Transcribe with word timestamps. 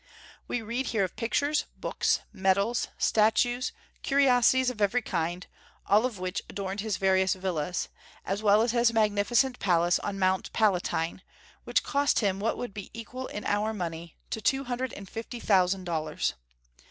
We 0.47 0.63
read 0.63 0.87
here 0.87 1.03
of 1.03 1.15
pictures, 1.15 1.65
books, 1.77 2.21
medals, 2.33 2.87
statues, 2.97 3.71
curiosities 4.01 4.71
of 4.71 4.81
every 4.81 5.03
kind, 5.03 5.45
all 5.85 6.07
of 6.07 6.17
which 6.17 6.41
adorned 6.49 6.79
his 6.79 6.97
various 6.97 7.35
villas, 7.35 7.87
as 8.25 8.41
well 8.41 8.63
as 8.63 8.71
his 8.71 8.91
magnificent 8.91 9.59
palace 9.59 9.99
on 9.99 10.17
Mount 10.17 10.51
Palatine, 10.53 11.21
which 11.65 11.83
cost 11.83 12.17
him 12.17 12.39
what 12.39 12.57
would 12.57 12.73
be 12.73 12.89
equal 12.99 13.27
in 13.27 13.45
our 13.45 13.75
money 13.75 14.17
to 14.31 14.41
two 14.41 14.63
hundred 14.63 14.91
and 14.93 15.07
fifty 15.07 15.39
thousand 15.39 15.83
dollars. 15.83 16.33